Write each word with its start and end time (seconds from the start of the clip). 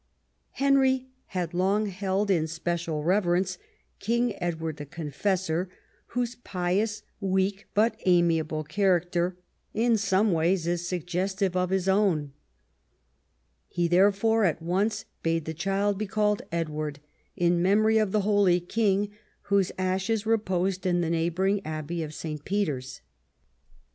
Henry 0.53 1.09
had 1.27 1.53
long 1.53 1.85
held 1.85 2.31
in 2.31 2.47
special 2.47 3.03
reverence 3.03 3.59
King 3.99 4.33
Edward 4.41 4.77
the 4.77 4.85
Confessor, 4.87 5.69
whose 6.17 6.33
pious, 6.33 7.03
weak, 7.19 7.67
but 7.75 7.95
amiable 8.07 8.63
character 8.63 9.37
in 9.75 9.97
some 9.97 10.31
ways 10.31 10.65
is 10.65 10.87
suggestive 10.87 11.55
of 11.55 11.69
his 11.69 11.87
own. 11.87 12.33
He 13.67 13.87
therefore 13.87 14.43
at 14.43 14.59
once 14.59 15.05
bade 15.21 15.45
the 15.45 15.53
child 15.53 15.99
be 15.99 16.07
called 16.07 16.41
EdAvard, 16.51 16.95
in 17.37 17.61
memory 17.61 17.99
of 17.99 18.11
the 18.11 18.21
holy 18.21 18.59
king 18.59 19.11
whose 19.53 19.71
ashes 19.77 20.25
reposed 20.25 20.87
in 20.87 21.01
the 21.01 21.11
neighbouring 21.11 21.63
abbey 21.63 22.01
of 22.01 22.15
St. 22.15 22.43
Peter's. 22.43 23.01